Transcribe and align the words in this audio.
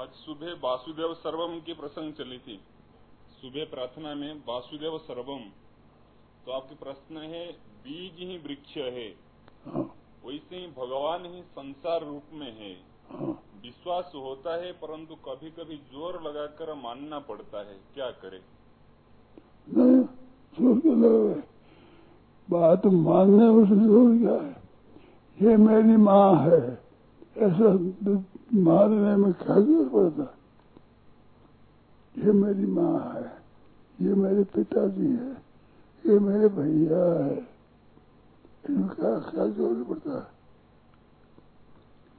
आज 0.00 0.12
सुबह 0.16 0.52
वासुदेव 0.60 1.12
सर्वम 1.14 1.58
की 1.60 1.72
प्रसंग 1.72 2.12
चली 2.12 2.36
थी। 2.38 2.54
सुबह 3.40 3.64
प्रार्थना 3.64 4.14
में 4.14 4.38
वासुदेव 4.46 4.96
सर्वम। 5.00 5.42
तो 6.46 6.52
आपके 6.52 6.74
प्रश्न 6.74 7.24
है 7.24 7.42
बीज 7.82 8.20
ही 8.20 8.36
वृक्ष 8.38 8.76
है। 8.76 9.04
हाँ, 9.66 9.82
वैसे 10.24 10.56
ही 10.56 10.66
भगवान 10.78 11.26
ही 11.26 11.42
संसार 11.50 12.04
रूप 12.04 12.32
में 12.34 12.52
है। 12.60 12.72
हाँ। 13.10 13.34
विश्वास 13.62 14.12
होता 14.16 14.54
है 14.62 14.72
परंतु 14.80 15.14
कभी 15.26 15.50
कभी 15.50 15.76
ज़ोर 15.92 16.20
लगाकर 16.22 16.74
मानना 16.82 17.18
पड़ता 17.28 17.58
है। 17.60 17.76
क्या 17.94 18.10
करे? 18.22 18.40
बात 22.48 22.86
मानने 22.86 23.50
में 23.50 23.64
से 23.66 23.76
ज़ोर 23.84 24.16
क्या 24.18 24.40
है? 24.40 24.56
ये 25.38 25.56
मेरी 25.58 25.96
माँ 26.00 26.34
है। 26.40 26.62
ऐसा 27.38 27.76
मारने 28.54 29.16
में 29.16 29.32
क्या 29.32 29.60
ज़ोर 29.60 29.88
पड़ता? 29.88 30.34
ये 32.18 32.32
मेरी 32.32 32.66
माँ 32.66 33.12
है, 33.14 33.32
ये 34.00 34.14
मेरे 34.14 34.44
पिताजी 34.44 35.06
है, 35.06 35.32
ये 36.06 36.18
मेरे 36.18 36.48
भैया 36.48 37.24
है। 37.24 37.48
इनका 38.70 38.94
क्या 38.94 39.30
क्या 39.30 39.46
ज़ोर 39.46 39.84
पड़ता? 39.84 40.18
है 40.18 40.40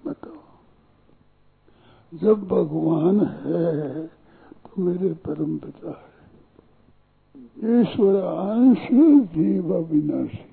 बताओ। 0.05 0.37
जब 2.13 2.47
भगवान 2.47 3.21
है 3.21 4.07
तो 4.07 4.81
मेरे 4.81 5.13
परम 5.13 5.57
पिता 5.57 5.89
है। 5.89 6.11
ईश्वर 7.81 8.15
अंश 8.15 8.87
जीव 9.35 9.73
अविनाशी। 9.75 10.45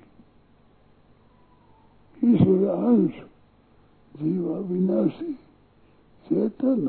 ईश्वर 2.33 2.67
अंश 2.67 3.13
जीव 4.21 4.53
अविनाशी। 4.53 5.39
चेतन 6.29 6.87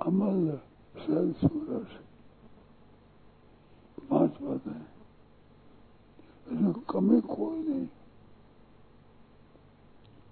अमल 0.00 0.46
सहज 0.94 1.32
सूरज 1.40 1.90
पाँच 4.08 4.38
बातें 4.42 4.80
इसमें 6.46 6.72
कमी 6.90 7.20
कोई 7.28 7.58
नहीं 7.58 7.86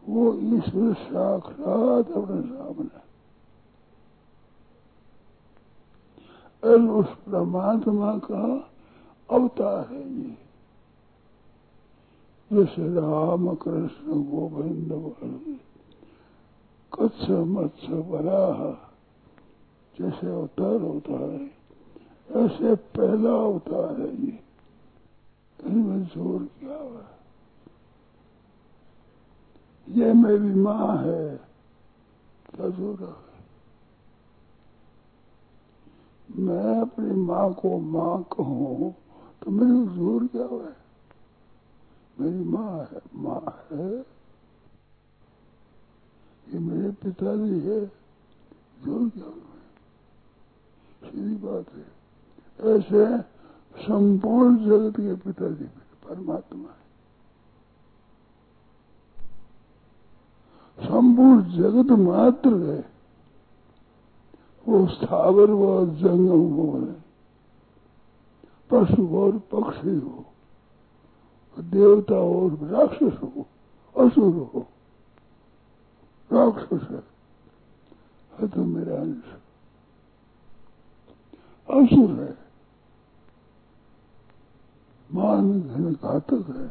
वो 0.02 0.24
ईश्वर 0.48 0.92
साक्षात 1.02 2.10
अपने 2.12 2.40
सामने 2.42 2.98
और 6.62 6.88
उस 6.98 7.14
परमात्मा 7.26 8.16
का 8.24 8.44
अवतार 9.28 9.86
है 9.92 10.02
ये 10.02 10.36
जैसे 12.50 12.88
राम 12.94 13.54
कृष्ण 13.56 14.22
गोविंद 14.30 14.92
बल 14.92 15.38
कच्छ 16.92 17.30
मत्स्य 17.30 17.94
बराह 18.10 18.58
जैसे 19.94 20.26
अवतार 20.26 20.80
होता 20.80 21.18
है, 21.20 21.40
ऐसे 22.30 22.74
पहला 22.96 23.32
अवतार 23.44 24.00
है 24.00 24.10
ये। 24.26 24.38
इनमें 25.58 26.04
ज़ोर 26.06 26.44
क्या 26.60 26.76
हुआ 26.76 27.04
ये 29.88 30.12
मेरी 30.14 30.52
माँ 30.56 30.96
है 30.98 31.24
क्या 32.46 32.68
ज़ोर 32.68 33.02
है। 33.02 33.14
मैं 36.38 36.80
अपनी 36.80 37.14
माँ 37.22 37.52
को 37.54 37.78
माँ 37.78 38.22
कहूँ 38.32 38.94
तो 39.42 39.50
मेरे 39.50 39.80
ज़ोर 39.96 40.26
क्या 40.32 40.46
हुआ 40.46 40.72
मेरी 42.16 42.44
माँ 42.46 42.78
है 42.92 43.00
माँ 43.16 43.44
है। 43.72 43.88
ये 46.50 46.58
मेरे 46.58 46.90
पिताजी 47.02 47.58
है 47.60 47.80
ज़ोर 48.84 49.08
क्या 49.08 49.30
सीधी 51.08 51.34
बात 51.36 51.66
है। 51.70 51.86
ऐसे 52.68 53.04
संपूर्ण 53.76 54.56
जगत 54.66 54.96
के 54.96 55.14
पिताजी 55.14 55.64
परमात्मा 56.04 56.68
है। 56.68 56.80
संपूर्ण 60.78 61.38
जगत 61.52 61.90
मात्र 61.98 62.54
है। 62.64 62.80
वो 64.66 64.86
स्थावर 64.86 65.50
व 65.50 65.86
जंगम 65.96 66.44
हो। 66.54 66.66
पशु 68.70 69.06
और 69.16 69.38
पक्षी 69.52 69.94
हो, 69.96 70.24
देवता 71.56 72.16
और 72.16 72.50
राक्षस 72.64 73.16
हो, 73.22 73.46
असुर 73.96 74.34
हो। 74.54 74.66
राक्षस 76.30 76.82
है, 76.90 77.02
है 78.32 78.48
तो 78.48 78.64
मेरा 78.64 79.00
अंश 79.00 79.32
असुर 81.68 82.10
है 82.20 82.36
मान 85.10 85.50
घन 85.62 85.92
घातक 85.94 86.44
है 86.50 86.68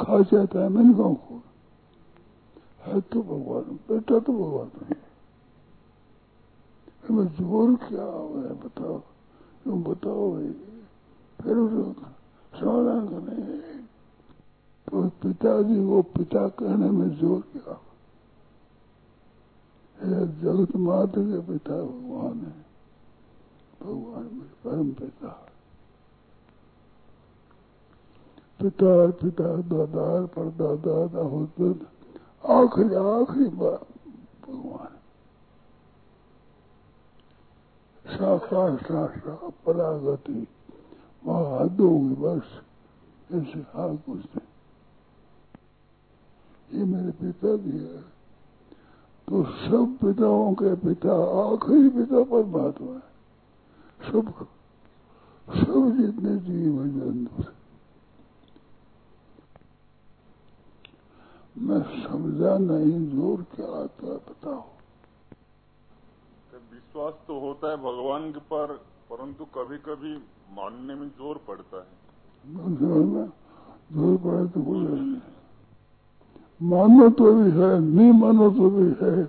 खा 0.00 0.18
जाता 0.22 0.62
है 0.62 0.68
मैंने 0.68 0.94
गाँव 0.94 1.14
को 1.24 1.42
है 2.84 3.00
तो 3.00 3.22
भगवान 3.22 3.78
बेटा 3.88 4.18
तो 4.18 4.32
भगवान 4.32 4.70
नहीं 4.80 5.02
हमें 7.08 7.26
ज़ोर 7.36 7.74
क्या 7.84 8.10
है 8.34 8.52
बताओ 8.60 8.98
तुम 9.64 9.82
बताओ 9.84 10.28
फिर 11.38 11.56
समाधान 12.52 13.08
करने 13.08 13.62
पिताजी 15.22 15.78
वो 15.80 16.02
पिता 16.12 16.46
कहने 16.54 16.90
में 16.90 17.08
ज़ोर 17.16 17.40
क्या 17.52 17.72
है 17.72 17.93
जगत 20.06 20.76
मात्र 20.76 21.20
के 21.20 21.40
पिता 21.40 21.74
भगवान 21.74 22.38
है। 22.40 22.64
भगवान 23.82 24.24
मेरे 24.24 24.54
परम 24.64 24.90
पिता। 24.92 25.28
पिता 28.60 29.06
पिता 29.10 29.56
दादा 29.56 30.26
परदादा 30.26 30.96
दादा 31.06 31.22
आखिरी 32.54 32.94
आखिरी 32.94 33.48
भगवान 33.48 34.92
शाखा 38.04 38.76
शाखा 38.76 39.34
परागति 39.66 40.46
होगी 41.80 42.14
बस 42.14 42.48
ऐसे 43.32 43.58
हाँ 43.58 43.96
कुछ 43.96 44.24
नहीं 44.36 44.48
ये 46.78 46.84
मेरे 46.84 47.10
पिता 47.10 47.56
भी 47.56 47.78
है। 47.78 48.14
तो 49.28 49.42
सब 49.60 49.96
पिताओं 50.00 50.52
के 50.54 50.74
पिता 50.80 51.14
आखिरी 51.42 51.88
पिता 51.90 52.22
परमात्मा 52.30 52.92
है। 52.92 53.02
सब 54.00 54.24
सब 55.48 55.82
जितने 55.98 56.32
जीव 56.44 56.72
है 56.80 56.88
जंतु 56.90 57.44
मैं 61.56 61.80
समझा 62.02 62.56
नहीं 62.60 62.98
ज़ोर 63.10 63.42
क्या 63.54 63.66
आता 63.74 64.06
है 64.06 64.16
बताओ। 64.28 64.62
विश्वास 66.70 67.14
तो 67.28 67.38
होता 67.40 67.70
है 67.70 67.76
भगवान 67.82 68.30
के 68.32 68.40
पर 68.50 68.72
परंतु 69.10 69.44
कभी 69.54 69.78
कभी 69.84 70.12
मानने 70.56 70.94
में 70.94 71.08
ज़ोर 71.10 71.40
पड़ता 71.46 71.76
है। 71.78 71.86
ज़ोर 72.74 74.16
पड़े 74.18 74.46
तो 74.48 74.62
कोई 74.62 74.80
नहीं 74.80 75.14
मानो 76.62 77.08
तो 77.10 77.32
भी 77.32 77.50
है, 77.50 77.80
नहीं 77.80 78.12
मानो 78.12 78.50
तो 78.50 78.70
भी 78.70 78.86
है, 79.02 79.24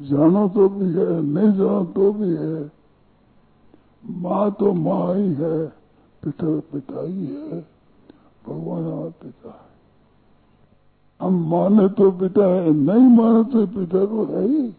जानो 0.00 0.48
तो 0.48 0.68
भी 0.68 0.86
है, 0.86 1.22
नहीं 1.22 1.52
जानो 1.52 1.84
तो 1.84 2.12
भी 2.12 2.36
है। 2.36 2.70
माँ 4.10 4.50
तो 4.52 4.72
माँ 4.72 5.14
ही 5.14 5.34
है, 5.34 5.66
पिता 6.22 6.60
पिता 6.72 7.06
ही 7.06 7.26
है, 7.26 7.60
भगवान 8.46 8.84
हमारा 8.84 9.10
पिता 9.22 9.48
है। 9.48 9.66
हम 11.20 11.48
माने 11.48 11.88
तो 11.88 12.10
पिता 12.10 12.44
है, 12.46 12.70
नहीं 12.70 13.08
माने 13.16 13.44
तो 13.44 13.66
पिता 13.66 14.04
तो 14.06 14.24
है 14.24 14.48
ही। 14.48 14.74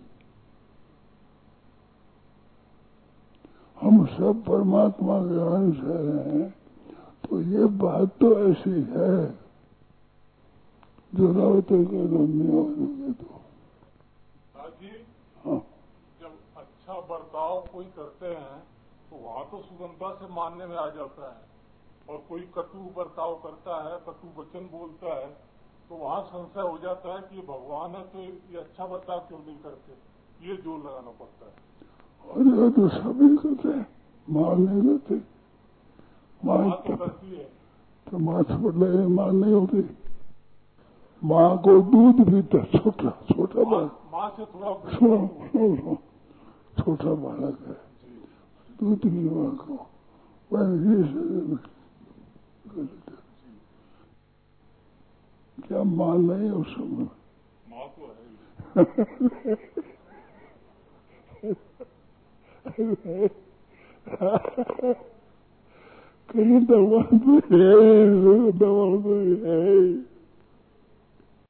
हम 3.81 4.05
सब 4.05 4.43
परमात्मा 4.47 5.19
के 5.19 5.55
अंश 5.55 5.77
हैं 5.77 6.49
तो 7.23 7.41
ये 7.41 7.65
बात 7.65 8.07
तो 8.19 8.39
ऐसी 8.39 8.81
है। 8.89 9.48
जो 11.13 11.25
रावत 11.33 11.69
के 11.69 11.77
दो 12.07 12.19
के 12.25 13.11
दो 13.11 13.37
जी 14.79 14.89
हाँ। 15.45 15.59
जब 16.21 16.33
अच्छा 16.57 16.93
बर्ताव 17.09 17.53
कोई 17.71 17.85
करते 17.95 18.27
हैं 18.27 18.57
तो 19.09 19.15
वहाँ 19.17 19.43
तो 19.51 19.61
सुगमता 19.61 20.09
से 20.15 20.27
मानने 20.33 20.65
में 20.65 20.75
आ 20.77 20.87
जाता 20.95 21.29
है। 21.29 21.37
और 22.09 22.17
कोई 22.29 22.41
कटु 22.55 22.79
बर्ताव 22.97 23.33
करता 23.43 23.73
है 23.85 23.95
कटु 24.07 24.27
वचन 24.39 24.63
बोलता 24.71 25.15
है 25.15 25.29
तो 25.89 25.95
वहाँ 25.95 26.21
संशय 26.23 26.61
हो 26.61 26.77
जाता 26.83 27.13
है 27.13 27.21
कि 27.29 27.41
भगवान 27.47 27.95
है 27.95 28.03
तो 28.13 28.19
ये 28.21 28.57
अच्छा 28.59 28.85
बर्ताव 28.85 29.19
क्यों 29.27 29.39
नहीं 29.39 29.57
करते? 29.57 29.91
ये 30.47 30.55
ज़ोर 30.57 30.79
लगाना 30.79 31.11
पड़ता 31.19 31.45
है। 31.45 31.53
अरे 32.25 32.69
तो 32.71 32.87
सभी 32.89 33.29
करते 33.37 33.69
हैं 33.69 33.85
मार 34.27 34.55
नहीं 34.57 34.81
करते 34.89 35.15
मार 36.41 36.61
माँ 36.61 36.77
तो 36.87 36.95
करती 36.95 37.29
है। 37.35 37.45
तो 38.07 38.17
माँ 38.19 38.43
छोड़ 38.51 38.75
ले 38.75 39.05
मार 39.07 39.31
नहीं 39.33 39.53
होती। 39.53 39.81
माँ 41.23 41.57
को 41.57 41.81
दूध 41.81 42.29
पीता 42.29 42.79
छोटा 42.79 43.09
छोटा 43.09 43.61
माँ 43.61 44.35
सुनो 44.39 45.95
छोटा 46.79 47.13
बालक 47.13 47.57
है। 47.67 47.77
दूध 48.79 49.05
निर्वाह 49.05 49.51
को। 49.55 49.75
क्या 55.67 55.83
माल 55.83 56.17
नहीं 56.17 56.49
उस 56.51 56.75
समय 56.75 57.07
माँ 57.69 57.87
है 57.97 58.13
ही। 62.73 63.29
कहीं 66.29 66.65
दवा 66.65 67.01
तो 67.03 67.35
है 67.35 68.51
दवा 68.51 68.85
तो 69.03 69.13
है। 69.45 70.18